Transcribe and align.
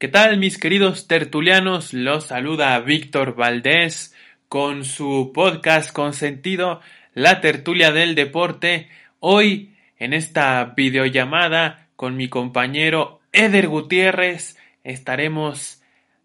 ¿Qué 0.00 0.06
tal 0.06 0.38
mis 0.38 0.58
queridos 0.58 1.08
tertulianos? 1.08 1.92
Los 1.92 2.26
saluda 2.26 2.78
Víctor 2.78 3.34
Valdés 3.34 4.14
con 4.48 4.84
su 4.84 5.32
podcast 5.34 5.92
con 5.92 6.14
sentido 6.14 6.80
La 7.14 7.40
tertulia 7.40 7.90
del 7.90 8.14
deporte. 8.14 8.88
Hoy 9.18 9.74
en 9.98 10.12
esta 10.12 10.72
videollamada 10.76 11.88
con 11.96 12.16
mi 12.16 12.28
compañero 12.28 13.18
Eder 13.32 13.66
Gutiérrez 13.66 14.56
estaremos 14.84 15.82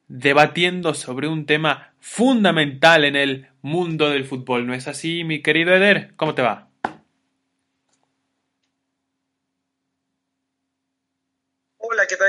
debatiendo 0.08 0.94
sobre 0.94 1.28
un 1.28 1.48
tema 1.48 1.94
fundamental 2.00 3.06
en 3.06 3.16
el 3.16 3.48
mundo 3.64 4.12
del 4.12 4.26
fútbol. 4.26 4.68
¿No 4.68 4.76
es 4.76 4.88
así, 4.88 5.24
mi 5.24 5.42
querido 5.42 5.74
Eder? 5.74 6.14
¿Cómo 6.16 6.36
te 6.36 6.44
va? 6.44 6.68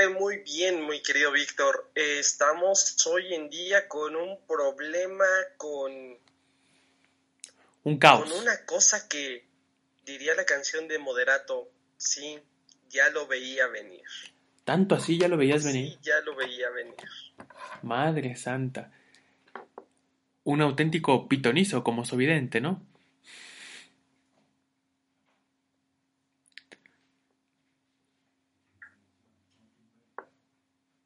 Muy 0.09 0.37
bien, 0.39 0.81
muy 0.83 1.01
querido 1.01 1.31
Víctor. 1.31 1.89
Eh, 1.95 2.19
estamos 2.19 2.95
hoy 3.07 3.33
en 3.33 3.49
día 3.49 3.87
con 3.87 4.15
un 4.15 4.37
problema, 4.47 5.25
con... 5.57 5.91
Un 7.83 7.97
caos. 7.97 8.29
Con 8.29 8.39
una 8.41 8.65
cosa 8.65 9.07
que 9.07 9.45
diría 10.05 10.35
la 10.35 10.45
canción 10.45 10.87
de 10.87 10.99
Moderato, 10.99 11.69
sí, 11.97 12.39
ya 12.89 13.09
lo 13.09 13.25
veía 13.27 13.67
venir. 13.67 14.03
¿Tanto 14.63 14.95
así 14.95 15.17
ya 15.17 15.27
lo 15.27 15.37
veías 15.37 15.63
venir? 15.63 15.93
Sí, 15.93 15.99
ya 16.01 16.19
lo 16.21 16.35
veía 16.35 16.69
venir. 16.69 16.95
Madre 17.81 18.35
santa. 18.35 18.91
Un 20.43 20.61
auténtico 20.61 21.27
pitonizo 21.27 21.83
como 21.83 22.05
su 22.05 22.17
vidente, 22.17 22.61
¿no? 22.61 22.81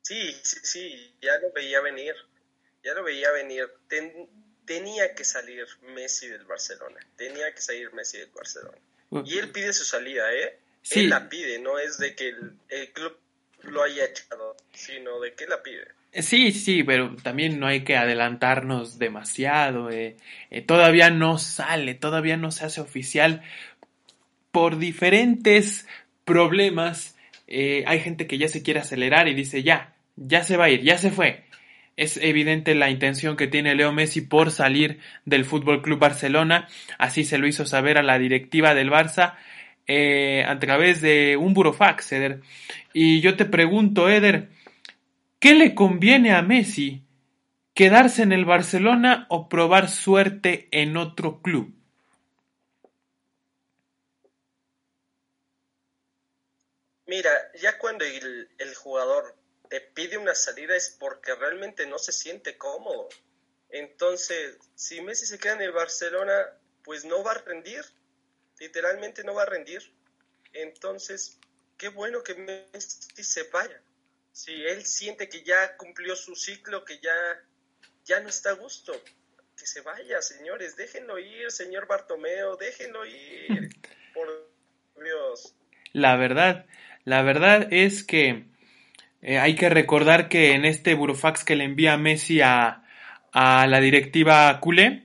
Sí, 0.09 0.36
sí, 0.41 0.58
sí, 0.63 1.13
ya 1.22 1.38
lo 1.40 1.52
veía 1.54 1.81
venir. 1.81 2.16
Ya 2.84 2.95
lo 2.95 3.04
veía 3.04 3.30
venir. 3.30 3.70
tenía 4.66 5.14
que 5.14 5.23
salir 5.23 5.67
Messi 5.94 6.28
del 6.28 6.45
Barcelona. 6.45 6.97
Tenía 7.16 7.53
que 7.53 7.61
salir 7.61 7.94
Messi 7.94 8.17
del 8.17 8.31
Barcelona. 8.31 8.80
Y 9.23 9.38
él 9.38 9.52
pide 9.52 9.72
su 9.72 9.86
salida, 9.86 10.34
¿eh? 10.34 10.58
Sí. 10.81 11.02
Él 11.02 11.09
la 11.11 11.30
pide, 11.30 11.59
no 11.59 11.78
es 11.78 12.00
de 12.00 12.16
que 12.16 12.30
el, 12.30 12.92
club 12.92 13.19
lo 13.61 13.84
haya 13.84 14.06
echado, 14.06 14.58
sino 14.73 15.19
de 15.19 15.36
que 15.36 15.45
la 15.45 15.61
pide. 15.61 15.88
Sí, 16.12 16.53
sí, 16.53 16.84
pero 16.84 17.16
también 17.22 17.59
no 17.59 17.67
hay 17.67 17.84
que 17.84 17.95
adelantarnos 17.95 18.97
demasiado. 18.97 19.91
Eh. 19.91 20.17
Eh, 20.50 20.62
todavía 20.64 21.12
no 21.12 21.38
sale, 21.38 21.94
todavía 21.94 22.36
no 22.36 22.50
se 22.50 22.66
hace 22.66 22.81
oficial 22.81 23.44
por 24.52 24.80
diferentes 24.80 25.86
problemas. 26.25 27.16
Eh, 27.45 27.84
hay 27.86 28.00
gente 28.00 28.25
que 28.25 28.39
ya 28.39 28.47
se 28.47 28.64
quiere 28.64 28.80
acelerar 28.80 29.28
y 29.28 29.36
dice 29.36 29.62
ya, 29.62 29.95
ya 30.20 30.44
se 30.44 30.58
va 30.58 30.66
a 30.66 30.70
ir, 30.70 30.81
ya 30.84 30.98
se 30.98 31.12
fue. 31.12 31.45
Es 31.95 32.17
evidente 32.17 32.75
la 32.75 32.89
intención 32.89 33.36
que 33.36 33.48
tiene 33.48 33.75
Leo 33.75 33.92
Messi 33.92 34.22
por 34.22 34.52
salir 34.52 35.00
del 35.25 35.45
Fútbol 35.45 35.81
Club 35.81 36.00
Barcelona. 36.00 36.67
Así 36.98 37.23
se 37.23 37.38
lo 37.38 37.48
hizo 37.48 37.66
saber 37.66 37.98
a 37.98 38.03
la 38.03 38.20
directiva 38.20 38.73
del 38.73 38.90
Barça 38.90 39.36
eh, 39.88 40.45
a 40.47 40.59
través 40.59 41.02
de 41.02 41.36
un 41.38 41.53
burofax, 41.53 42.12
Eder. 42.12 42.42
Y 42.94 43.22
yo 43.22 43.36
te 43.36 43.45
pregunto, 43.45 44.09
Eder, 44.09 44.50
¿qué 45.40 45.56
le 45.56 45.75
conviene 45.75 46.34
a 46.34 46.42
Messi? 46.42 47.03
¿Quedarse 47.73 48.23
en 48.23 48.34
el 48.34 48.45
Barcelona 48.45 49.25
o 49.30 49.50
probar 49.50 49.90
suerte 49.90 50.67
en 50.72 50.95
otro 50.97 51.42
club? 51.42 51.73
Mira, 57.08 57.31
ya 57.59 57.78
cuando 57.78 58.06
el, 58.06 58.50
el 58.59 58.75
jugador 58.75 59.39
te 59.70 59.81
pide 59.81 60.17
una 60.17 60.36
salida 60.36 60.75
es 60.75 60.95
porque 61.00 61.36
realmente 61.36 61.86
no 61.86 62.00
se 62.00 62.12
siente 62.12 62.58
cómodo. 62.58 63.08
Entonces, 63.70 64.58
si 64.75 65.00
Messi 65.02 65.28
se 65.28 65.38
queda 65.38 65.53
en 65.53 65.62
el 65.62 65.72
Barcelona, 65.72 66.34
pues 66.84 67.06
no 67.06 67.23
va 67.23 67.34
a 67.34 67.38
rendir. 67.38 67.85
Literalmente 68.59 69.24
no 69.24 69.35
va 69.35 69.44
a 69.44 69.46
rendir. 69.46 69.94
Entonces, 70.53 71.38
qué 71.78 71.90
bueno 71.90 72.24
que 72.24 72.34
Messi 72.34 73.24
se 73.24 73.44
vaya. 73.44 73.80
Si 74.31 74.52
él 74.52 74.85
siente 74.85 75.30
que 75.30 75.44
ya 75.44 75.78
cumplió 75.78 76.16
su 76.16 76.36
ciclo, 76.36 76.84
que 76.84 77.00
ya, 77.00 77.13
ya 78.06 78.19
no 78.22 78.30
está 78.30 78.50
a 78.50 78.53
gusto, 78.53 78.94
que 79.56 79.68
se 79.68 79.81
vaya, 79.81 80.22
señores. 80.24 80.75
Déjenlo 80.75 81.19
ir, 81.19 81.51
señor 81.51 81.86
Bartomeo, 81.86 82.56
déjenlo 82.56 83.06
ir. 83.06 83.69
Por 84.16 84.50
Dios. 85.03 85.53
La 85.94 86.16
verdad, 86.16 86.66
la 87.06 87.22
verdad 87.22 87.68
es 87.72 88.03
que 88.03 88.46
eh, 89.22 89.38
hay 89.38 89.56
que 89.56 89.69
recordar 89.69 90.30
que 90.30 90.53
en 90.53 90.66
este 90.66 90.94
burofax 90.94 91.44
que 91.44 91.56
le 91.56 91.66
envía 91.66 91.97
Messi 91.97 92.41
a, 92.41 92.84
a 93.31 93.68
la 93.68 93.80
directiva 93.81 94.59
culé, 94.59 95.03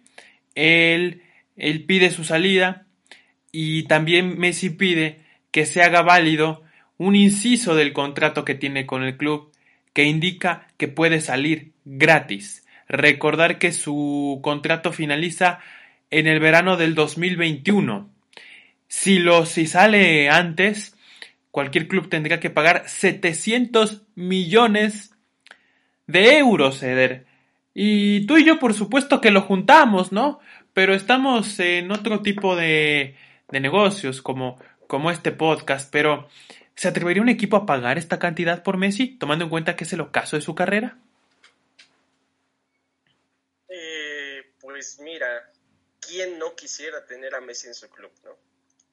él, 0.54 1.22
él 1.56 1.84
pide 1.84 2.10
su 2.10 2.24
salida 2.24 2.86
y 3.52 3.84
también 3.84 4.38
Messi 4.38 4.70
pide 4.70 5.20
que 5.50 5.66
se 5.66 5.82
haga 5.82 6.02
válido 6.02 6.62
un 6.96 7.16
inciso 7.16 7.74
del 7.74 7.92
contrato 7.92 8.44
que 8.44 8.54
tiene 8.54 8.86
con 8.86 9.02
el 9.02 9.16
club 9.16 9.52
que 9.92 10.04
indica 10.04 10.68
que 10.76 10.88
puede 10.88 11.20
salir 11.20 11.72
gratis. 11.84 12.66
Recordar 12.88 13.58
que 13.58 13.72
su 13.72 14.40
contrato 14.42 14.92
finaliza 14.92 15.60
en 16.10 16.26
el 16.26 16.40
verano 16.40 16.76
del 16.76 16.94
2021. 16.94 18.10
Si 18.88 19.18
lo 19.18 19.46
si 19.46 19.66
sale 19.66 20.28
antes, 20.28 20.93
cualquier 21.54 21.86
club 21.86 22.08
tendría 22.08 22.40
que 22.40 22.50
pagar 22.50 22.88
700 22.88 24.02
millones 24.16 25.14
de 26.08 26.38
euros, 26.38 26.82
Eder. 26.82 27.26
Y 27.72 28.26
tú 28.26 28.38
y 28.38 28.44
yo, 28.44 28.58
por 28.58 28.74
supuesto 28.74 29.20
que 29.20 29.30
lo 29.30 29.40
juntamos, 29.40 30.10
¿no? 30.10 30.40
Pero 30.72 30.94
estamos 30.94 31.60
en 31.60 31.92
otro 31.92 32.22
tipo 32.22 32.56
de, 32.56 33.16
de 33.52 33.60
negocios, 33.60 34.20
como, 34.20 34.60
como 34.88 35.12
este 35.12 35.30
podcast. 35.30 35.92
Pero, 35.92 36.28
¿se 36.74 36.88
atrevería 36.88 37.22
un 37.22 37.28
equipo 37.28 37.56
a 37.56 37.66
pagar 37.66 37.98
esta 37.98 38.18
cantidad 38.18 38.64
por 38.64 38.76
Messi, 38.76 39.16
tomando 39.16 39.44
en 39.44 39.50
cuenta 39.50 39.76
que 39.76 39.84
es 39.84 39.92
el 39.92 40.00
ocaso 40.00 40.34
de 40.34 40.42
su 40.42 40.56
carrera? 40.56 40.98
Eh, 43.68 44.42
pues 44.60 44.98
mira, 44.98 45.52
¿quién 46.00 46.36
no 46.36 46.56
quisiera 46.56 47.06
tener 47.06 47.32
a 47.36 47.40
Messi 47.40 47.68
en 47.68 47.74
su 47.74 47.88
club, 47.90 48.10
no? 48.24 48.32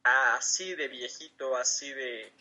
Así 0.03 0.75
de 0.75 0.87
viejito, 0.87 1.57
así 1.57 1.91
de, 1.91 2.31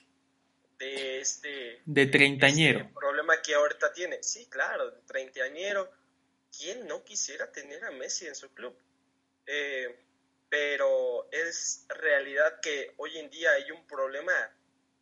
de 0.80 1.20
este... 1.20 1.82
De 1.84 2.06
treintañero. 2.06 2.80
Este 2.80 2.94
problema 2.94 3.40
que 3.42 3.54
ahorita 3.54 3.92
tiene. 3.92 4.22
Sí, 4.22 4.46
claro, 4.46 4.90
de 4.90 5.00
treintañero. 5.02 5.92
¿Quién 6.56 6.88
no 6.88 7.04
quisiera 7.04 7.52
tener 7.52 7.84
a 7.84 7.90
Messi 7.92 8.26
en 8.26 8.34
su 8.34 8.52
club? 8.52 8.74
Eh, 9.46 9.94
pero 10.48 11.30
es 11.30 11.84
realidad 11.88 12.60
que 12.60 12.94
hoy 12.96 13.18
en 13.18 13.30
día 13.30 13.52
hay 13.52 13.70
un 13.70 13.86
problema 13.86 14.32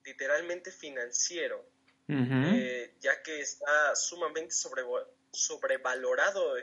literalmente 0.04 0.70
financiero, 0.70 1.64
eh, 2.08 2.94
ya 3.00 3.22
que 3.22 3.40
está 3.40 3.94
sumamente 3.94 4.52
sobre, 4.52 4.82
sobrevalorado 5.30 6.56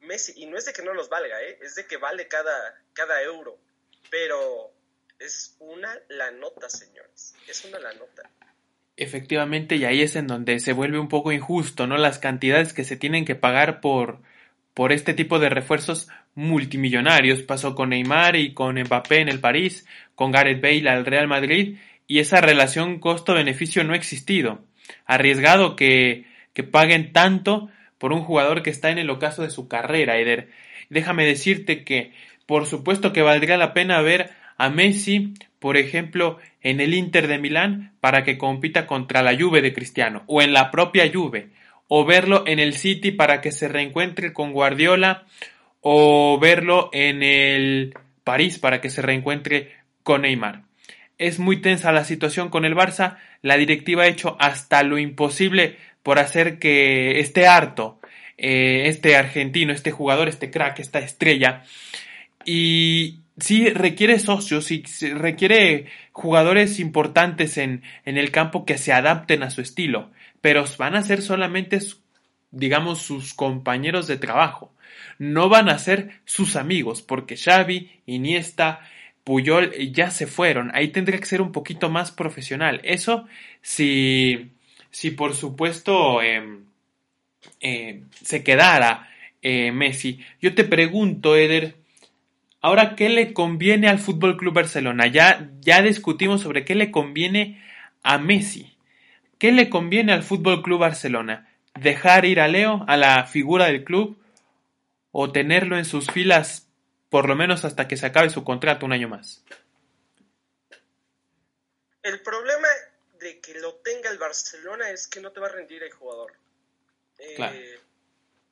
Messi. 0.00 0.34
Y 0.36 0.46
no 0.46 0.58
es 0.58 0.66
de 0.66 0.72
que 0.72 0.82
no 0.82 0.92
los 0.94 1.08
valga, 1.08 1.42
¿eh? 1.42 1.58
es 1.62 1.74
de 1.74 1.86
que 1.86 1.96
vale 1.96 2.28
cada, 2.28 2.80
cada 2.92 3.22
euro. 3.22 3.58
Pero 4.10 4.72
es 5.18 5.56
una 5.58 6.00
la 6.08 6.30
nota, 6.30 6.68
señores. 6.68 7.34
Es 7.46 7.64
una 7.64 7.78
la 7.78 7.92
nota. 7.94 8.30
Efectivamente, 9.00 9.76
y 9.76 9.84
ahí 9.84 10.02
es 10.02 10.16
en 10.16 10.26
donde 10.26 10.58
se 10.58 10.72
vuelve 10.72 10.98
un 10.98 11.06
poco 11.06 11.30
injusto, 11.30 11.86
¿no? 11.86 11.96
Las 11.96 12.18
cantidades 12.18 12.72
que 12.72 12.82
se 12.82 12.96
tienen 12.96 13.24
que 13.24 13.36
pagar 13.36 13.80
por, 13.80 14.20
por 14.74 14.90
este 14.90 15.14
tipo 15.14 15.38
de 15.38 15.48
refuerzos 15.48 16.08
multimillonarios. 16.34 17.42
Pasó 17.42 17.76
con 17.76 17.90
Neymar 17.90 18.34
y 18.34 18.54
con 18.54 18.74
Mbappé 18.74 19.20
en 19.20 19.28
el 19.28 19.38
París, 19.38 19.86
con 20.16 20.32
Gareth 20.32 20.60
Bale 20.60 20.90
al 20.90 21.06
Real 21.06 21.28
Madrid, 21.28 21.76
y 22.08 22.18
esa 22.18 22.40
relación 22.40 22.98
costo-beneficio 22.98 23.84
no 23.84 23.92
ha 23.92 23.96
existido. 23.96 24.64
Arriesgado 25.06 25.76
que, 25.76 26.26
que 26.52 26.64
paguen 26.64 27.12
tanto 27.12 27.70
por 27.98 28.12
un 28.12 28.22
jugador 28.22 28.64
que 28.64 28.70
está 28.70 28.90
en 28.90 28.98
el 28.98 29.10
ocaso 29.10 29.42
de 29.42 29.50
su 29.50 29.68
carrera, 29.68 30.18
Eder. 30.18 30.48
Déjame 30.90 31.24
decirte 31.24 31.84
que, 31.84 32.14
por 32.46 32.66
supuesto 32.66 33.12
que 33.12 33.22
valdría 33.22 33.58
la 33.58 33.74
pena 33.74 34.02
ver 34.02 34.30
a 34.58 34.68
Messi, 34.68 35.34
por 35.58 35.76
ejemplo, 35.76 36.38
en 36.60 36.80
el 36.80 36.92
Inter 36.92 37.28
de 37.28 37.38
Milán 37.38 37.92
para 38.00 38.24
que 38.24 38.36
compita 38.36 38.86
contra 38.86 39.22
la 39.22 39.36
Juve 39.38 39.62
de 39.62 39.72
Cristiano 39.72 40.24
o 40.26 40.42
en 40.42 40.52
la 40.52 40.70
propia 40.70 41.10
Juve 41.10 41.48
o 41.86 42.04
verlo 42.04 42.44
en 42.46 42.58
el 42.58 42.74
City 42.74 43.12
para 43.12 43.40
que 43.40 43.52
se 43.52 43.68
reencuentre 43.68 44.32
con 44.32 44.52
Guardiola 44.52 45.24
o 45.80 46.38
verlo 46.38 46.90
en 46.92 47.22
el 47.22 47.94
París 48.24 48.58
para 48.58 48.80
que 48.80 48.90
se 48.90 49.00
reencuentre 49.00 49.72
con 50.02 50.22
Neymar. 50.22 50.64
Es 51.16 51.38
muy 51.38 51.60
tensa 51.60 51.90
la 51.92 52.04
situación 52.04 52.48
con 52.48 52.64
el 52.64 52.76
Barça, 52.76 53.16
la 53.42 53.56
directiva 53.56 54.02
ha 54.04 54.08
hecho 54.08 54.36
hasta 54.38 54.82
lo 54.82 54.98
imposible 54.98 55.76
por 56.02 56.18
hacer 56.18 56.58
que 56.58 57.20
esté 57.20 57.46
harto 57.46 58.00
eh, 58.36 58.84
este 58.86 59.16
argentino, 59.16 59.72
este 59.72 59.90
jugador, 59.90 60.28
este 60.28 60.50
crack, 60.50 60.78
esta 60.80 60.98
estrella 61.00 61.64
y 62.44 63.20
sí 63.40 63.68
requiere 63.70 64.18
socios 64.18 64.70
y 64.70 64.82
requiere 65.14 65.86
jugadores 66.12 66.80
importantes 66.80 67.58
en, 67.58 67.82
en 68.04 68.18
el 68.18 68.30
campo 68.30 68.64
que 68.64 68.78
se 68.78 68.92
adapten 68.92 69.42
a 69.42 69.50
su 69.50 69.60
estilo. 69.60 70.10
pero 70.40 70.64
van 70.78 70.94
a 70.94 71.02
ser 71.02 71.22
solamente, 71.22 71.78
digamos, 72.50 73.02
sus 73.02 73.34
compañeros 73.34 74.06
de 74.06 74.18
trabajo. 74.18 74.72
No 75.18 75.48
van 75.48 75.68
a 75.68 75.78
ser 75.78 76.20
sus 76.24 76.56
amigos, 76.56 77.02
porque 77.02 77.36
Xavi, 77.36 77.90
Iniesta, 78.06 78.80
Puyol 79.24 79.72
ya 79.92 80.10
se 80.10 80.26
fueron. 80.26 80.70
Ahí 80.74 80.88
tendría 80.88 81.18
que 81.18 81.26
ser 81.26 81.42
un 81.42 81.52
poquito 81.52 81.90
más 81.90 82.12
profesional. 82.12 82.80
Eso, 82.84 83.26
si, 83.60 84.52
si 84.90 85.10
por 85.10 85.34
supuesto 85.34 86.22
em, 86.22 86.64
eh, 87.60 88.04
se 88.22 88.42
quedara 88.42 89.08
eh, 89.42 89.70
Messi. 89.72 90.20
Yo 90.40 90.54
te 90.54 90.64
pregunto, 90.64 91.36
Eder, 91.36 91.76
ahora, 92.60 92.96
¿qué 92.96 93.08
le 93.08 93.32
conviene 93.32 93.88
al 93.88 93.98
Fútbol 93.98 94.36
Club 94.36 94.54
Barcelona? 94.54 95.06
Ya, 95.06 95.50
ya 95.60 95.82
discutimos 95.82 96.42
sobre 96.42 96.64
qué 96.64 96.74
le 96.74 96.90
conviene 96.90 97.64
a 98.02 98.18
Messi. 98.18 98.76
¿Qué 99.38 99.52
le 99.52 99.70
conviene 99.70 100.12
al 100.12 100.22
Fútbol 100.22 100.62
Club 100.62 100.80
Barcelona? 100.80 101.52
¿Dejar 101.74 102.24
ir 102.24 102.40
a 102.40 102.48
Leo, 102.48 102.84
a 102.88 102.96
la 102.96 103.24
figura 103.24 103.66
del 103.66 103.84
club, 103.84 104.18
o 105.12 105.30
tenerlo 105.30 105.78
en 105.78 105.84
sus 105.84 106.10
filas 106.10 106.68
por 107.08 107.28
lo 107.28 107.36
menos 107.36 107.64
hasta 107.64 107.88
que 107.88 107.96
se 107.96 108.06
acabe 108.06 108.30
su 108.30 108.44
contrato 108.44 108.84
un 108.84 108.92
año 108.92 109.08
más? 109.08 109.44
El 112.02 112.22
problema 112.22 112.68
de 113.20 113.40
que 113.40 113.54
lo 113.60 113.74
tenga 113.76 114.10
el 114.10 114.18
Barcelona 114.18 114.90
es 114.90 115.08
que 115.08 115.20
no 115.20 115.32
te 115.32 115.40
va 115.40 115.46
a 115.46 115.52
rendir 115.52 115.82
el 115.82 115.92
jugador. 115.92 116.32
Eh, 117.18 117.80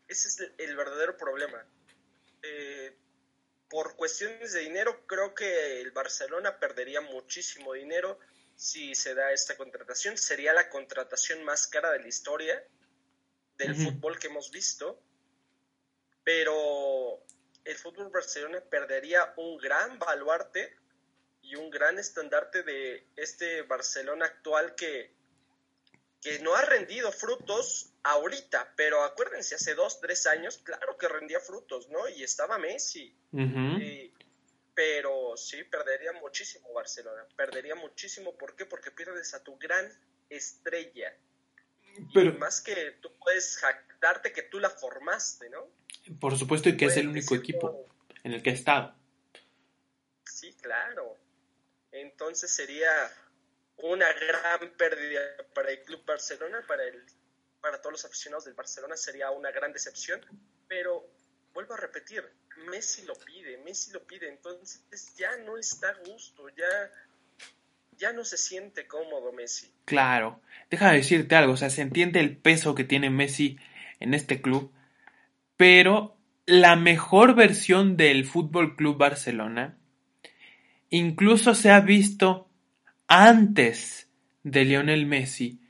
ese 0.08 0.28
es 0.28 0.52
el 0.58 0.76
verdadero 0.76 1.16
problema. 1.16 1.64
Eh, 2.42 2.94
por 3.68 3.96
cuestiones 3.96 4.52
de 4.52 4.60
dinero, 4.60 5.06
creo 5.06 5.34
que 5.34 5.80
el 5.80 5.90
Barcelona 5.90 6.58
perdería 6.58 7.00
muchísimo 7.00 7.72
dinero 7.72 8.18
si 8.54 8.94
se 8.94 9.14
da 9.14 9.32
esta 9.32 9.56
contratación. 9.56 10.16
Sería 10.16 10.52
la 10.52 10.68
contratación 10.68 11.44
más 11.44 11.66
cara 11.66 11.90
de 11.92 12.00
la 12.00 12.08
historia 12.08 12.64
del 13.58 13.74
fútbol 13.74 14.18
que 14.18 14.28
hemos 14.28 14.50
visto. 14.50 15.02
Pero 16.24 17.22
el 17.64 17.76
fútbol 17.76 18.10
Barcelona 18.10 18.60
perdería 18.60 19.32
un 19.36 19.58
gran 19.58 19.98
baluarte 19.98 20.76
y 21.42 21.54
un 21.54 21.70
gran 21.70 21.98
estandarte 21.98 22.62
de 22.62 23.06
este 23.16 23.62
Barcelona 23.62 24.26
actual 24.26 24.74
que, 24.74 25.15
que 26.26 26.40
no 26.40 26.56
ha 26.56 26.62
rendido 26.62 27.12
frutos 27.12 27.92
ahorita, 28.02 28.72
pero 28.74 29.04
acuérdense, 29.04 29.54
hace 29.54 29.76
dos, 29.76 30.00
tres 30.00 30.26
años, 30.26 30.58
claro 30.58 30.98
que 30.98 31.06
rendía 31.06 31.38
frutos, 31.38 31.88
¿no? 31.88 32.08
Y 32.08 32.24
estaba 32.24 32.58
Messi. 32.58 33.16
pero 34.74 35.36
sí, 35.36 35.62
perdería 35.62 36.12
muchísimo 36.14 36.72
Barcelona, 36.72 37.24
perdería 37.36 37.76
muchísimo, 37.76 38.36
¿por 38.36 38.56
qué? 38.56 38.66
Porque 38.66 38.90
pierdes 38.90 39.34
a 39.34 39.44
tu 39.44 39.56
gran 39.56 39.88
estrella. 40.28 41.16
Pero, 42.12 42.30
y 42.30 42.38
más 42.38 42.60
que 42.60 42.96
tú 43.00 43.12
puedes 43.20 43.56
jactarte 43.58 44.32
que 44.32 44.42
tú 44.42 44.58
la 44.58 44.70
formaste, 44.70 45.48
¿no? 45.48 45.68
Por 46.18 46.36
supuesto, 46.36 46.68
y 46.68 46.76
que 46.76 46.86
es 46.86 46.96
el 46.96 47.06
único 47.06 47.36
equipo 47.36 47.86
en 48.24 48.32
el 48.32 48.42
que 48.42 48.50
ha 48.50 48.54
estado. 48.54 48.96
Sí, 50.24 50.52
claro. 50.60 51.16
Entonces 51.92 52.50
sería 52.50 52.90
una 53.78 54.06
gran 54.12 54.70
pérdida 54.76 55.20
para 55.54 55.70
el 55.70 55.82
Club 55.82 56.04
Barcelona, 56.04 56.64
para 56.66 56.84
el 56.84 57.04
para 57.66 57.80
todos 57.80 57.94
los 57.94 58.04
aficionados 58.04 58.44
del 58.44 58.54
Barcelona 58.54 58.96
sería 58.96 59.30
una 59.32 59.50
gran 59.50 59.72
decepción, 59.72 60.20
pero 60.68 61.04
vuelvo 61.52 61.74
a 61.74 61.78
repetir, 61.78 62.22
Messi 62.70 63.04
lo 63.06 63.14
pide, 63.14 63.58
Messi 63.58 63.90
lo 63.90 64.06
pide, 64.06 64.28
entonces 64.28 65.14
ya 65.16 65.36
no 65.38 65.58
está 65.58 65.88
a 65.88 65.94
gusto, 66.08 66.48
ya, 66.50 66.90
ya 67.98 68.12
no 68.12 68.24
se 68.24 68.36
siente 68.36 68.86
cómodo 68.86 69.32
Messi. 69.32 69.72
Claro, 69.84 70.40
déjame 70.70 70.98
decirte 70.98 71.34
algo, 71.34 71.54
o 71.54 71.56
sea, 71.56 71.70
se 71.70 71.82
entiende 71.82 72.20
el 72.20 72.36
peso 72.36 72.76
que 72.76 72.84
tiene 72.84 73.10
Messi 73.10 73.58
en 73.98 74.14
este 74.14 74.40
club, 74.40 74.72
pero 75.56 76.16
la 76.46 76.76
mejor 76.76 77.34
versión 77.34 77.96
del 77.96 78.26
Fútbol 78.26 78.76
Club 78.76 78.96
Barcelona 78.96 79.76
incluso 80.88 81.54
se 81.56 81.70
ha 81.70 81.80
visto 81.80 82.48
antes 83.08 84.08
de 84.42 84.64
Lionel 84.64 85.06
Messi 85.06 85.60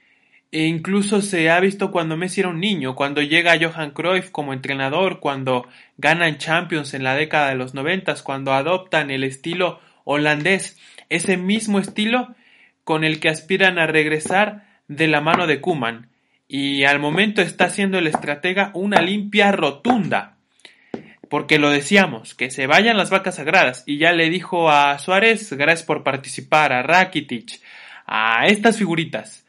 e 0.52 0.64
incluso 0.64 1.20
se 1.20 1.50
ha 1.50 1.60
visto 1.60 1.90
cuando 1.90 2.16
Messi 2.16 2.40
era 2.40 2.48
un 2.48 2.60
niño, 2.60 2.94
cuando 2.94 3.20
llega 3.20 3.58
Johan 3.60 3.90
Cruyff 3.90 4.30
como 4.30 4.52
entrenador, 4.52 5.20
cuando 5.20 5.68
ganan 5.98 6.38
Champions 6.38 6.94
en 6.94 7.04
la 7.04 7.14
década 7.14 7.50
de 7.50 7.56
los 7.56 7.74
noventas, 7.74 8.22
cuando 8.22 8.52
adoptan 8.54 9.10
el 9.10 9.24
estilo 9.24 9.80
holandés, 10.04 10.78
ese 11.08 11.36
mismo 11.36 11.78
estilo 11.78 12.34
con 12.84 13.04
el 13.04 13.20
que 13.20 13.28
aspiran 13.28 13.78
a 13.78 13.86
regresar 13.86 14.64
de 14.88 15.08
la 15.08 15.20
mano 15.20 15.46
de 15.46 15.60
Kuman. 15.60 16.10
Y 16.48 16.84
al 16.84 17.00
momento 17.00 17.42
está 17.42 17.64
haciendo 17.64 17.98
el 17.98 18.06
estratega 18.06 18.70
una 18.72 19.02
limpia 19.02 19.50
rotunda. 19.50 20.35
Porque 21.28 21.58
lo 21.58 21.70
decíamos, 21.70 22.34
que 22.34 22.50
se 22.50 22.66
vayan 22.66 22.96
las 22.96 23.10
vacas 23.10 23.36
sagradas. 23.36 23.82
Y 23.86 23.98
ya 23.98 24.12
le 24.12 24.30
dijo 24.30 24.70
a 24.70 24.98
Suárez, 24.98 25.52
gracias 25.52 25.84
por 25.84 26.02
participar, 26.02 26.72
a 26.72 26.82
Rakitic, 26.82 27.60
a 28.06 28.46
estas 28.46 28.78
figuritas 28.78 29.46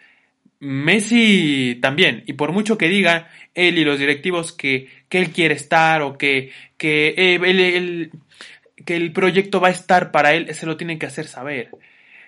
Messi 0.59 1.77
también, 1.81 2.24
y 2.25 2.33
por 2.33 2.51
mucho 2.51 2.77
que 2.77 2.88
diga 2.88 3.29
él 3.53 3.77
y 3.77 3.85
los 3.85 4.00
directivos 4.00 4.51
que, 4.51 4.89
que 5.07 5.19
él 5.19 5.29
quiere 5.29 5.53
estar 5.53 6.01
o 6.01 6.18
que, 6.18 6.51
que, 6.77 7.13
eh, 7.15 8.09
que 8.83 8.95
el 8.95 9.12
proyecto 9.12 9.62
va 9.62 9.68
a 9.68 9.71
estar 9.71 10.12
para 10.12 10.33
él, 10.33 10.53
se 10.56 10.65
lo 10.65 10.77
tienen 10.77 10.97
que 10.97 11.06
hacer 11.06 11.27
saber. 11.27 11.69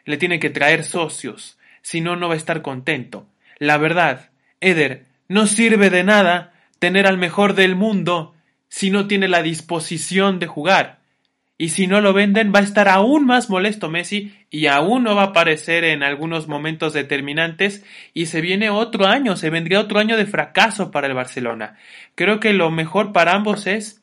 Le 0.06 0.18
tienen 0.18 0.40
que 0.40 0.52
traer 0.52 0.84
socios, 0.84 1.58
si 1.82 2.02
no, 2.02 2.16
no 2.16 2.28
va 2.28 2.36
a 2.36 2.38
estar 2.38 2.62
contento. 2.62 3.28
La 3.58 3.78
verdad, 3.78 4.30
Eder, 4.62 5.06
no 5.28 5.48
sirve 5.48 5.90
de 5.90 6.04
nada 6.04 6.54
tener 6.78 7.08
al 7.08 7.18
mejor 7.18 7.56
del 7.56 7.76
mundo 7.76 8.36
si 8.70 8.92
no 8.92 9.08
tiene 9.08 9.28
la 9.28 9.42
disposición 9.42 10.40
de 10.40 10.48
jugar. 10.48 11.00
Y 11.62 11.70
si 11.70 11.88
no 11.88 12.00
lo 12.00 12.14
venden, 12.14 12.54
va 12.56 12.60
a 12.60 12.64
estar 12.64 12.88
aún 12.88 13.26
más 13.26 13.50
molesto 13.50 13.90
Messi 13.90 14.34
y 14.50 14.68
aún 14.68 15.04
no 15.04 15.14
va 15.16 15.24
a 15.24 15.26
aparecer 15.26 15.84
en 15.84 16.04
algunos 16.04 16.48
momentos 16.48 16.94
determinantes 16.94 17.84
y 18.14 18.28
se 18.28 18.40
viene 18.40 18.70
otro 18.70 19.08
año, 19.08 19.36
se 19.36 19.50
vendría 19.50 19.82
otro 19.82 20.00
año 20.00 20.16
de 20.16 20.26
fracaso 20.26 20.90
para 20.90 21.08
el 21.08 21.14
Barcelona. 21.14 21.76
Creo 22.16 22.40
que 22.40 22.54
lo 22.54 22.72
mejor 22.72 23.12
para 23.12 23.34
ambos 23.34 23.68
es 23.68 24.02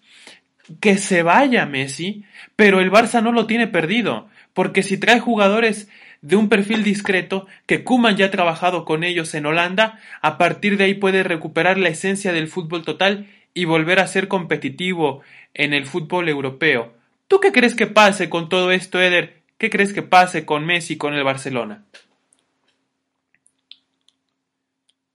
que 0.80 0.98
se 0.98 1.22
vaya 1.22 1.64
Messi, 1.64 2.24
pero 2.56 2.80
el 2.80 2.90
Barça 2.90 3.22
no 3.22 3.32
lo 3.32 3.46
tiene 3.46 3.68
perdido, 3.68 4.28
porque 4.52 4.82
si 4.82 4.98
trae 4.98 5.20
jugadores 5.20 5.88
de 6.20 6.36
un 6.36 6.50
perfil 6.50 6.82
discreto, 6.82 7.46
que 7.66 7.84
Kuman 7.84 8.16
ya 8.16 8.26
ha 8.26 8.30
trabajado 8.30 8.84
con 8.84 9.04
ellos 9.04 9.34
en 9.34 9.46
Holanda, 9.46 9.98
a 10.20 10.36
partir 10.36 10.76
de 10.76 10.84
ahí 10.84 10.94
puede 10.94 11.22
recuperar 11.22 11.78
la 11.78 11.88
esencia 11.88 12.32
del 12.32 12.48
fútbol 12.48 12.84
total 12.84 13.28
y 13.56 13.64
volver 13.64 14.00
a 14.00 14.06
ser 14.06 14.28
competitivo 14.28 15.22
en 15.54 15.72
el 15.72 15.86
fútbol 15.86 16.28
europeo. 16.28 16.94
¿Tú 17.26 17.40
qué 17.40 17.52
crees 17.52 17.74
que 17.74 17.86
pase 17.86 18.28
con 18.28 18.50
todo 18.50 18.70
esto, 18.70 19.00
Eder? 19.00 19.40
¿Qué 19.56 19.70
crees 19.70 19.94
que 19.94 20.02
pase 20.02 20.44
con 20.44 20.66
Messi 20.66 20.98
con 20.98 21.14
el 21.14 21.24
Barcelona? 21.24 21.86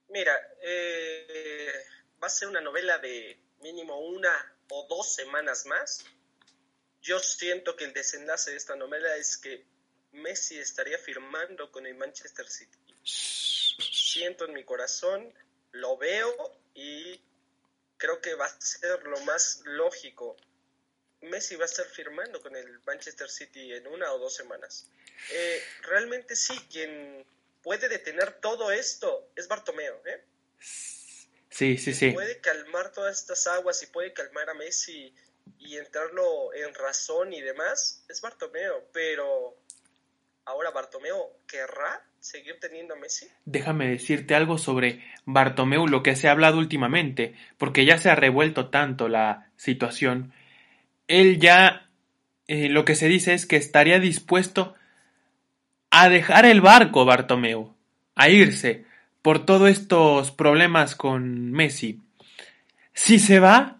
Mira, 0.08 0.36
eh, 0.60 1.72
va 2.20 2.26
a 2.26 2.30
ser 2.30 2.48
una 2.48 2.60
novela 2.60 2.98
de 2.98 3.38
mínimo 3.60 4.00
una 4.00 4.32
o 4.70 4.88
dos 4.90 5.14
semanas 5.14 5.64
más. 5.66 6.04
Yo 7.00 7.20
siento 7.20 7.76
que 7.76 7.84
el 7.84 7.92
desenlace 7.92 8.50
de 8.50 8.56
esta 8.56 8.74
novela 8.74 9.14
es 9.18 9.36
que 9.36 9.64
Messi 10.10 10.58
estaría 10.58 10.98
firmando 10.98 11.70
con 11.70 11.86
el 11.86 11.94
Manchester 11.94 12.48
City. 12.48 12.76
Siento 13.04 14.46
en 14.46 14.54
mi 14.54 14.64
corazón, 14.64 15.32
lo 15.70 15.96
veo 15.96 16.34
y 16.74 17.20
creo 18.02 18.20
que 18.20 18.34
va 18.34 18.46
a 18.46 18.60
ser 18.60 19.04
lo 19.04 19.20
más 19.20 19.60
lógico 19.64 20.36
Messi 21.22 21.54
va 21.54 21.64
a 21.64 21.66
estar 21.66 21.86
firmando 21.86 22.40
con 22.40 22.56
el 22.56 22.80
Manchester 22.84 23.30
City 23.30 23.72
en 23.72 23.86
una 23.86 24.12
o 24.12 24.18
dos 24.18 24.34
semanas. 24.34 24.88
Eh, 25.30 25.62
realmente 25.82 26.34
sí, 26.34 26.58
quien 26.68 27.24
puede 27.62 27.88
detener 27.88 28.40
todo 28.40 28.72
esto 28.72 29.30
es 29.36 29.46
Bartomeo. 29.46 30.02
¿eh? 30.04 30.20
Sí, 31.48 31.78
sí, 31.78 31.94
sí. 31.94 32.10
Puede 32.10 32.40
calmar 32.40 32.90
todas 32.90 33.20
estas 33.20 33.46
aguas 33.46 33.80
y 33.84 33.86
puede 33.86 34.12
calmar 34.12 34.50
a 34.50 34.54
Messi 34.54 35.14
y 35.60 35.76
entrarlo 35.76 36.52
en 36.54 36.74
razón 36.74 37.32
y 37.32 37.40
demás, 37.40 38.02
es 38.08 38.20
Bartomeo, 38.20 38.88
pero 38.92 39.56
ahora 40.44 40.70
Bartomeo 40.70 41.38
querrá 41.46 42.02
seguir 42.20 42.58
teniendo 42.60 42.94
a 42.94 42.98
Messi. 42.98 43.26
Déjame 43.44 43.88
decirte 43.88 44.34
algo 44.34 44.58
sobre 44.58 45.04
Bartomeu, 45.24 45.86
lo 45.86 46.02
que 46.02 46.16
se 46.16 46.28
ha 46.28 46.32
hablado 46.32 46.58
últimamente, 46.58 47.34
porque 47.58 47.84
ya 47.84 47.98
se 47.98 48.10
ha 48.10 48.14
revuelto 48.14 48.70
tanto 48.70 49.08
la 49.08 49.50
situación 49.56 50.32
él 51.12 51.38
ya 51.38 51.88
eh, 52.48 52.68
lo 52.68 52.84
que 52.84 52.94
se 52.94 53.08
dice 53.08 53.34
es 53.34 53.46
que 53.46 53.56
estaría 53.56 54.00
dispuesto 54.00 54.74
a 55.90 56.08
dejar 56.08 56.46
el 56.46 56.60
barco, 56.60 57.04
Bartomeu, 57.04 57.74
a 58.14 58.28
irse 58.28 58.84
por 59.20 59.44
todos 59.44 59.70
estos 59.70 60.30
problemas 60.30 60.96
con 60.96 61.52
Messi. 61.52 62.00
Si 62.94 63.18
se 63.18 63.40
va, 63.40 63.78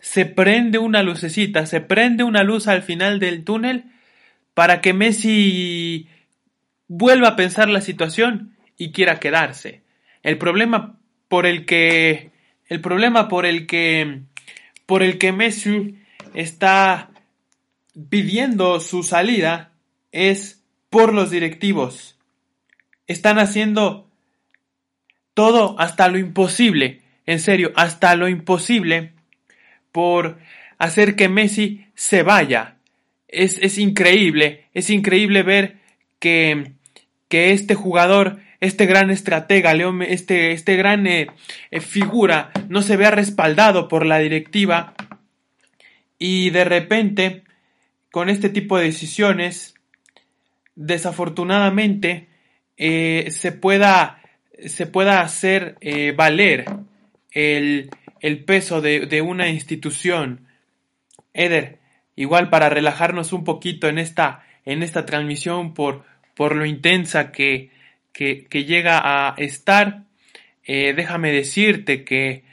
se 0.00 0.24
prende 0.24 0.78
una 0.78 1.02
lucecita, 1.02 1.66
se 1.66 1.80
prende 1.80 2.24
una 2.24 2.42
luz 2.42 2.66
al 2.66 2.82
final 2.82 3.20
del 3.20 3.44
túnel 3.44 3.84
para 4.60 4.82
que 4.82 4.92
Messi 4.92 6.06
vuelva 6.86 7.28
a 7.28 7.36
pensar 7.36 7.70
la 7.70 7.80
situación 7.80 8.58
y 8.76 8.92
quiera 8.92 9.18
quedarse. 9.18 9.80
el 10.22 10.36
problema 10.36 11.00
por 11.28 11.46
el 11.46 11.64
que 11.64 12.30
el 12.68 12.82
problema 12.82 13.26
por 13.26 13.46
el 13.46 13.66
que 13.66 14.20
por 14.84 15.02
el 15.02 15.16
que 15.16 15.32
Messi 15.32 15.96
está 16.34 17.08
pidiendo 18.10 18.80
su 18.80 19.02
salida 19.02 19.72
es 20.12 20.62
por 20.90 21.14
los 21.14 21.30
directivos. 21.30 22.18
Están 23.06 23.38
haciendo 23.38 24.10
todo 25.32 25.74
hasta 25.78 26.08
lo 26.08 26.18
imposible, 26.18 27.00
en 27.24 27.40
serio, 27.40 27.72
hasta 27.76 28.14
lo 28.14 28.28
imposible 28.28 29.14
por 29.90 30.36
hacer 30.76 31.16
que 31.16 31.30
Messi 31.30 31.86
se 31.94 32.22
vaya. 32.22 32.76
Es, 33.32 33.58
es 33.58 33.78
increíble, 33.78 34.66
es 34.74 34.90
increíble 34.90 35.42
ver 35.42 35.78
que, 36.18 36.72
que 37.28 37.52
este 37.52 37.74
jugador 37.74 38.40
este 38.60 38.84
gran 38.84 39.10
estratega, 39.10 39.72
este, 40.06 40.52
este 40.52 40.76
gran 40.76 41.06
eh, 41.06 41.28
eh, 41.70 41.80
figura, 41.80 42.52
no 42.68 42.82
se 42.82 42.96
vea 42.96 43.10
respaldado 43.10 43.88
por 43.88 44.04
la 44.04 44.18
directiva 44.18 44.94
y 46.18 46.50
de 46.50 46.64
repente, 46.64 47.44
con 48.10 48.28
este 48.28 48.50
tipo 48.50 48.76
de 48.76 48.84
decisiones, 48.84 49.74
desafortunadamente, 50.74 52.28
eh, 52.76 53.28
se, 53.30 53.52
pueda, 53.52 54.22
se 54.66 54.86
pueda 54.86 55.22
hacer 55.22 55.78
valer 56.16 56.66
el, 57.30 57.88
el 58.20 58.44
peso 58.44 58.82
de, 58.82 59.06
de, 59.06 59.22
una 59.22 59.48
institución. 59.48 60.46
Eder, 61.32 61.79
igual 62.20 62.50
para 62.50 62.68
relajarnos 62.68 63.32
un 63.32 63.44
poquito 63.44 63.88
en 63.88 63.98
esta, 63.98 64.44
en 64.66 64.82
esta 64.82 65.06
transmisión 65.06 65.72
por, 65.72 66.04
por 66.34 66.54
lo 66.54 66.66
intensa 66.66 67.32
que, 67.32 67.70
que, 68.12 68.64
llega 68.66 69.00
a 69.02 69.34
estar, 69.38 70.02
eh, 70.64 70.92
déjame 70.94 71.32
decirte 71.32 72.04
que 72.04 72.44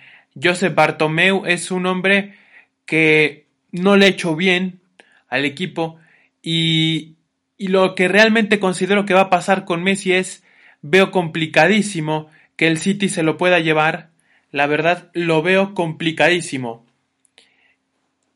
Joseph 0.41 0.73
Bartomeu 0.73 1.45
es 1.45 1.69
un 1.69 1.85
hombre 1.85 2.35
que 2.85 3.45
no 3.73 3.97
le 3.97 4.07
hecho 4.07 4.37
bien 4.37 4.79
al 5.27 5.43
equipo 5.43 5.99
y, 6.41 7.15
y 7.57 7.67
lo 7.67 7.93
que 7.93 8.07
realmente 8.07 8.61
considero 8.61 9.03
que 9.03 9.15
va 9.15 9.23
a 9.23 9.29
pasar 9.29 9.65
con 9.65 9.83
Messi 9.83 10.13
es, 10.13 10.45
veo 10.81 11.11
complicadísimo 11.11 12.29
que 12.55 12.67
el 12.67 12.77
City 12.77 13.09
se 13.09 13.21
lo 13.21 13.35
pueda 13.35 13.59
llevar, 13.59 14.11
la 14.49 14.65
verdad 14.65 15.11
lo 15.11 15.41
veo 15.41 15.73
complicadísimo. 15.73 16.86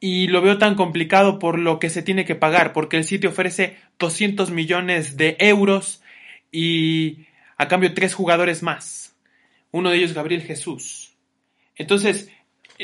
Y 0.04 0.28
lo 0.28 0.42
veo 0.42 0.58
tan 0.58 0.76
complicado 0.76 1.40
por 1.40 1.60
lo 1.60 1.80
que 1.80 1.90
se 1.90 2.02
tiene 2.02 2.26
que 2.26 2.36
pagar, 2.36 2.74
porque 2.74 2.98
el 2.98 3.06
City 3.06 3.28
ofrece 3.28 3.78
200 4.00 4.50
millones 4.50 5.16
de 5.16 5.38
euros 5.40 6.02
y 6.52 7.28
a 7.56 7.68
cambio 7.68 7.94
tres 7.94 8.16
jugadores 8.16 8.64
más. 8.64 9.16
Uno 9.70 9.92
de 9.92 9.98
ellos 9.98 10.14
Gabriel 10.14 10.42
Jesús. 10.42 11.14
Entonces, 11.76 12.32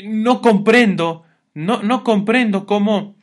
no 0.02 0.40
comprendo, 0.40 1.24
no, 1.54 1.82
no 1.82 2.04
comprendo 2.04 2.66
cómo, 2.66 3.16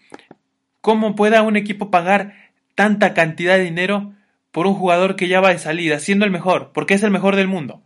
cómo 0.81 1.15
pueda 1.15 1.41
un 1.41 1.55
equipo 1.55 1.89
pagar 1.89 2.51
tanta 2.75 3.13
cantidad 3.13 3.55
de 3.55 3.63
dinero 3.63 4.13
por 4.51 4.67
un 4.67 4.73
jugador 4.73 5.15
que 5.15 5.27
ya 5.27 5.39
va 5.41 5.49
de 5.49 5.57
salida, 5.57 5.99
siendo 5.99 6.25
el 6.25 6.31
mejor, 6.31 6.71
porque 6.73 6.93
es 6.93 7.03
el 7.03 7.11
mejor 7.11 7.35
del 7.35 7.47
mundo. 7.47 7.81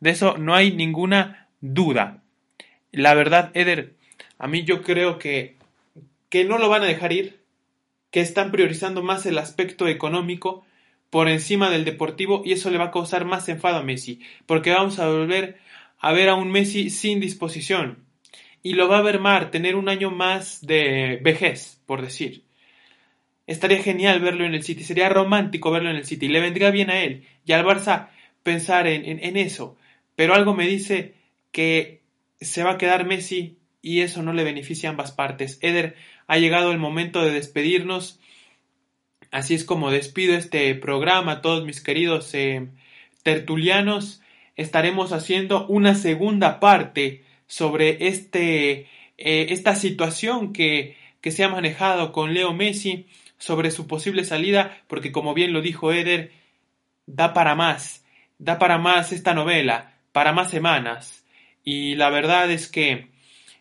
De 0.00 0.10
eso 0.10 0.36
no 0.36 0.54
hay 0.54 0.72
ninguna 0.72 1.48
duda. 1.60 2.22
La 2.90 3.14
verdad, 3.14 3.50
Eder, 3.54 3.94
a 4.42 4.48
mí 4.48 4.64
yo 4.64 4.82
creo 4.82 5.20
que, 5.20 5.54
que 6.28 6.44
no 6.44 6.58
lo 6.58 6.68
van 6.68 6.82
a 6.82 6.86
dejar 6.86 7.12
ir, 7.12 7.38
que 8.10 8.18
están 8.18 8.50
priorizando 8.50 9.00
más 9.00 9.24
el 9.24 9.38
aspecto 9.38 9.86
económico 9.86 10.66
por 11.10 11.28
encima 11.28 11.70
del 11.70 11.84
deportivo 11.84 12.42
y 12.44 12.50
eso 12.50 12.68
le 12.68 12.76
va 12.76 12.86
a 12.86 12.90
causar 12.90 13.24
más 13.24 13.48
enfado 13.48 13.76
a 13.76 13.84
Messi, 13.84 14.18
porque 14.46 14.72
vamos 14.72 14.98
a 14.98 15.06
volver 15.06 15.60
a 15.96 16.10
ver 16.10 16.28
a 16.28 16.34
un 16.34 16.50
Messi 16.50 16.90
sin 16.90 17.20
disposición 17.20 18.04
y 18.64 18.72
lo 18.72 18.88
va 18.88 18.98
a 18.98 19.02
ver 19.02 19.20
mal 19.20 19.52
tener 19.52 19.76
un 19.76 19.88
año 19.88 20.10
más 20.10 20.66
de 20.66 21.20
vejez, 21.22 21.80
por 21.86 22.02
decir. 22.02 22.42
Estaría 23.46 23.80
genial 23.80 24.18
verlo 24.18 24.44
en 24.44 24.54
el 24.54 24.64
City, 24.64 24.82
sería 24.82 25.08
romántico 25.08 25.70
verlo 25.70 25.90
en 25.90 25.96
el 25.96 26.04
City, 26.04 26.26
le 26.26 26.40
vendría 26.40 26.72
bien 26.72 26.90
a 26.90 26.98
él 27.04 27.28
y 27.46 27.52
al 27.52 27.64
Barça 27.64 28.08
pensar 28.42 28.88
en, 28.88 29.06
en 29.06 29.36
eso, 29.36 29.76
pero 30.16 30.34
algo 30.34 30.52
me 30.52 30.66
dice 30.66 31.14
que 31.52 32.02
se 32.40 32.64
va 32.64 32.72
a 32.72 32.78
quedar 32.78 33.06
Messi 33.06 33.61
y 33.82 34.00
eso 34.00 34.22
no 34.22 34.32
le 34.32 34.44
beneficia 34.44 34.88
a 34.88 34.92
ambas 34.92 35.10
partes. 35.12 35.58
Eder, 35.60 35.96
ha 36.28 36.38
llegado 36.38 36.70
el 36.70 36.78
momento 36.78 37.22
de 37.22 37.32
despedirnos. 37.32 38.20
Así 39.32 39.54
es 39.54 39.64
como 39.64 39.90
despido 39.90 40.34
este 40.34 40.74
programa, 40.76 41.42
todos 41.42 41.64
mis 41.64 41.82
queridos 41.82 42.32
eh, 42.34 42.68
tertulianos. 43.24 44.22
Estaremos 44.56 45.12
haciendo 45.12 45.66
una 45.66 45.94
segunda 45.94 46.60
parte 46.60 47.24
sobre 47.46 48.06
este, 48.06 48.86
eh, 49.18 49.46
esta 49.50 49.74
situación 49.74 50.52
que, 50.52 50.96
que 51.20 51.32
se 51.32 51.42
ha 51.42 51.48
manejado 51.48 52.12
con 52.12 52.32
Leo 52.32 52.52
Messi, 52.52 53.06
sobre 53.38 53.72
su 53.72 53.88
posible 53.88 54.24
salida, 54.24 54.78
porque 54.86 55.10
como 55.10 55.34
bien 55.34 55.52
lo 55.52 55.62
dijo 55.62 55.92
Eder, 55.92 56.30
da 57.06 57.32
para 57.34 57.56
más, 57.56 58.04
da 58.38 58.60
para 58.60 58.78
más 58.78 59.10
esta 59.10 59.34
novela, 59.34 59.94
para 60.12 60.32
más 60.32 60.50
semanas. 60.50 61.24
Y 61.64 61.96
la 61.96 62.10
verdad 62.10 62.50
es 62.52 62.68
que 62.68 63.11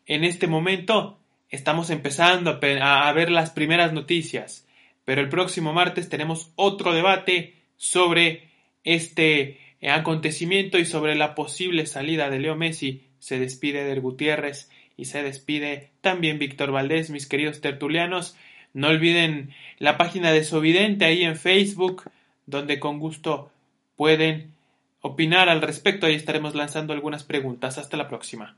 en 0.05 0.23
este 0.23 0.47
momento 0.47 1.17
estamos 1.49 1.89
empezando 1.89 2.59
a 2.81 3.11
ver 3.13 3.31
las 3.31 3.51
primeras 3.51 3.93
noticias. 3.93 4.67
Pero 5.05 5.21
el 5.21 5.29
próximo 5.29 5.73
martes 5.73 6.09
tenemos 6.09 6.51
otro 6.55 6.93
debate 6.93 7.55
sobre 7.77 8.49
este 8.83 9.59
acontecimiento 9.81 10.77
y 10.77 10.85
sobre 10.85 11.15
la 11.15 11.35
posible 11.35 11.85
salida 11.85 12.29
de 12.29 12.39
Leo 12.39 12.55
Messi. 12.55 13.03
Se 13.19 13.39
despide 13.39 13.83
del 13.83 14.01
Gutiérrez 14.01 14.69
y 14.97 15.05
se 15.05 15.23
despide 15.23 15.89
también 16.01 16.39
Víctor 16.39 16.71
Valdés, 16.71 17.09
mis 17.09 17.27
queridos 17.27 17.61
tertulianos. 17.61 18.35
No 18.73 18.87
olviden 18.87 19.53
la 19.79 19.97
página 19.97 20.31
de 20.31 20.43
Sovidente 20.43 21.05
ahí 21.05 21.23
en 21.23 21.35
Facebook, 21.35 22.03
donde 22.45 22.79
con 22.79 22.99
gusto 22.99 23.51
pueden 23.97 24.53
opinar 25.01 25.49
al 25.49 25.61
respecto. 25.61 26.05
Ahí 26.05 26.15
estaremos 26.15 26.55
lanzando 26.55 26.93
algunas 26.93 27.23
preguntas. 27.23 27.77
Hasta 27.77 27.97
la 27.97 28.07
próxima. 28.07 28.55